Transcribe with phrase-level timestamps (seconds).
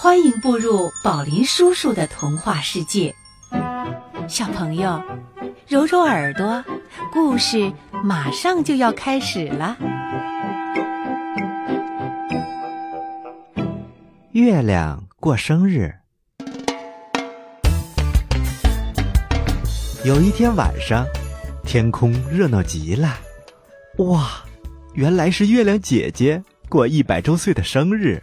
[0.00, 3.12] 欢迎步入宝林叔叔的童话世界，
[4.28, 5.02] 小朋友，
[5.66, 6.64] 揉揉耳朵，
[7.12, 7.72] 故事
[8.04, 9.76] 马上就要开始了。
[14.30, 15.92] 月亮过生日。
[20.04, 21.04] 有一天晚上，
[21.64, 23.18] 天空热闹极了，
[23.96, 24.44] 哇，
[24.94, 28.22] 原来是月亮姐姐过一百周岁的生日。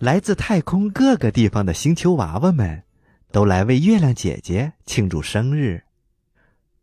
[0.00, 2.82] 来自太空各个地方的星球娃娃们，
[3.30, 5.84] 都来为月亮姐姐庆祝生日。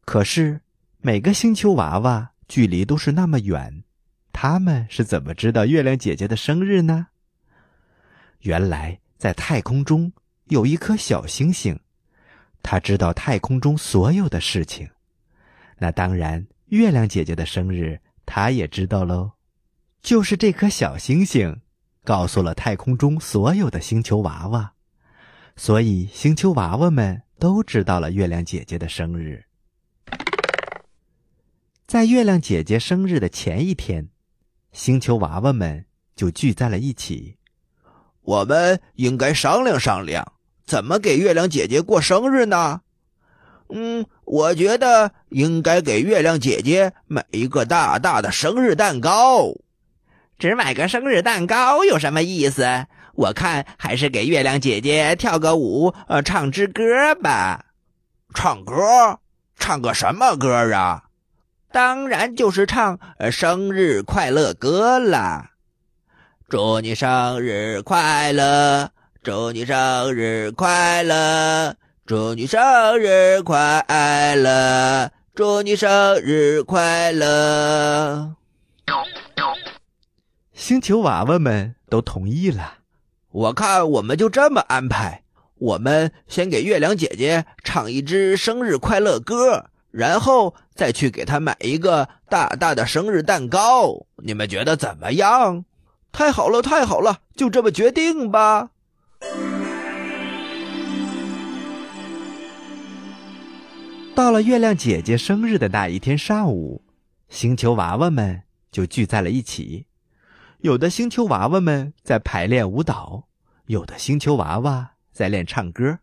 [0.06, 0.62] 可是，
[1.00, 3.84] 每个星球娃娃距离都是那么远，
[4.32, 7.08] 他们是怎么知道月亮姐姐的生日呢？
[8.40, 10.12] 原来，在太空中
[10.46, 11.78] 有一颗小星星，
[12.64, 14.90] 它知道太空中所有的事情。
[15.78, 19.34] 那当然，月亮姐姐的生日，它也知道喽。
[20.02, 21.62] 就是这颗小星星。
[22.04, 24.74] 告诉了太空中所有的星球娃娃，
[25.56, 29.46] 所以星球娃娃们都知道了月亮姐姐的生日。
[31.86, 34.10] 在月亮姐姐生日的前一天，
[34.72, 35.86] 星球娃娃们
[36.16, 37.38] 就聚在了一起。
[38.22, 40.34] 我们应该商量商量，
[40.66, 42.82] 怎么给月亮姐姐过生日呢？
[43.70, 49.54] 嗯，我觉得应该给月亮姐姐买一个大大的生日蛋糕。
[50.42, 52.88] 只买个生日蛋糕有什么意思？
[53.14, 57.66] 我看还是给月亮姐姐跳个舞，呃，唱支歌吧。
[58.34, 59.20] 唱歌？
[59.60, 61.04] 唱个什么歌啊？
[61.72, 62.98] 当然就是唱
[63.30, 65.52] 生日快乐歌啦！
[66.50, 68.90] 祝你生日快乐，
[69.22, 71.76] 祝你生日快乐，
[72.08, 78.36] 祝你生日快乐，祝你生日快乐。
[80.62, 82.76] 星球娃娃们都同意了，
[83.32, 85.24] 我看我们就这么安排：
[85.58, 94.06] 我们先给月亮姐姐唱一支生日快乐歌，然后再去给她买一个大大的生日蛋糕。
[94.18, 95.66] 你们觉得怎么样？
[96.12, 98.70] 太好了，太好了，就这么决定吧。
[104.14, 106.84] 到了月亮姐姐生日的那一天上午，
[107.30, 109.88] 星球娃娃们就聚在了一起。
[110.62, 113.24] 有的星球娃娃们在排练舞蹈，
[113.66, 115.98] 有的星球娃娃在练唱歌，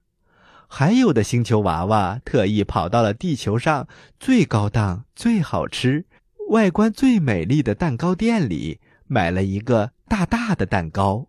[0.66, 3.86] 还有的星球娃娃特意跑到了地球上
[4.18, 6.06] 最高档、最好吃、
[6.50, 11.28] 外观最美丽的蛋糕店里，买了一个大大的蛋糕。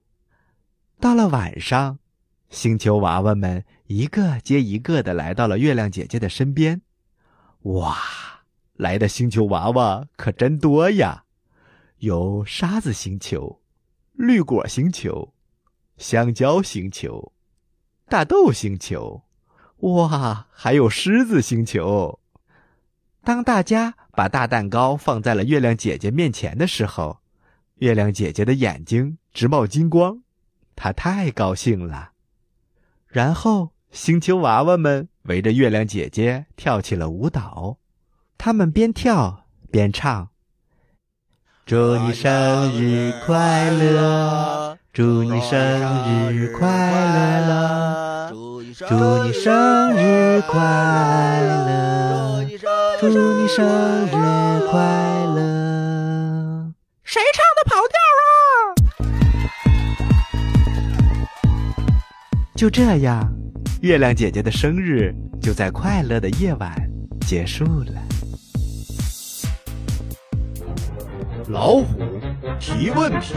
[1.00, 2.00] 到了晚上，
[2.50, 6.82] 星球娃娃们一个接一个的来到了月亮姐姐的身边。
[7.62, 7.96] 哇，
[8.74, 11.26] 来的星球娃娃可真多呀！
[12.00, 13.60] 有沙子星球、
[14.14, 15.34] 绿果星球、
[15.98, 17.34] 香蕉星球、
[18.08, 19.24] 大豆星球，
[19.80, 22.22] 哇，还有狮子星球。
[23.22, 27.20] 当大家把大蛋糕放在了月亮姐姐面前的时候，
[27.76, 30.24] 月亮姐姐的眼睛直冒金光，
[30.78, 32.14] 她太高兴了。
[33.08, 37.78] 然后，星球娃娃们围着月亮姐姐跳起了舞蹈，
[38.38, 40.30] 他们边跳边唱。
[41.70, 44.76] 祝你生日快乐！
[44.92, 45.60] 祝你生
[46.34, 46.68] 日快
[47.42, 48.34] 乐！
[48.90, 50.60] 祝你生日快
[51.44, 52.44] 乐！
[53.00, 53.64] 祝你生
[54.08, 54.10] 日
[54.72, 54.82] 快
[55.36, 56.74] 乐！
[57.04, 58.34] 谁唱的跑调啊？
[62.56, 63.32] 就这样，
[63.82, 66.20] 月亮姐姐的生日就在快乐！
[66.20, 66.76] 的夜晚
[67.28, 68.02] 结束了。
[71.50, 71.84] 老虎
[72.60, 73.34] 提问题。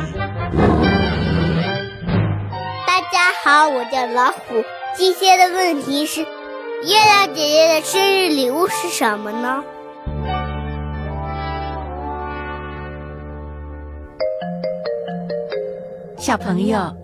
[2.87, 4.63] 大家好，我叫老虎。
[4.95, 6.29] 今天的问题是：月
[6.93, 9.65] 亮姐姐的生日礼物是什么呢？
[16.19, 16.95] 小朋友，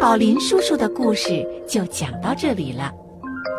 [0.00, 2.90] 宝林叔叔的故事就讲到这里了。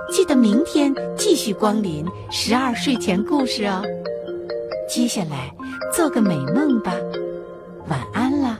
[0.10, 3.84] 记得明天继续光临十二睡前故事哦。
[4.94, 5.52] 接下来。
[5.92, 6.94] 做个美梦吧，
[7.88, 8.60] 晚安了。